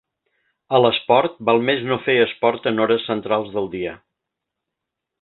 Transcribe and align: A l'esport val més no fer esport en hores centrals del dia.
A 0.77 0.79
l'esport 0.83 1.35
val 1.51 1.61
més 1.69 1.85
no 1.91 1.99
fer 2.07 2.17
esport 2.23 2.73
en 2.73 2.85
hores 2.87 3.09
centrals 3.13 3.55
del 3.59 3.73
dia. 3.79 3.97